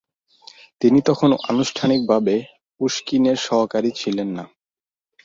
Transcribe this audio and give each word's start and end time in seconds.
তিনি 0.81 0.99
তখনো 1.05 1.35
আনুষ্ঠানিকভাবে 1.49 2.35
পুশকিনের 2.77 3.37
সহকারী 3.47 3.91
ছিলেন 3.95 4.29
না। 4.37 4.45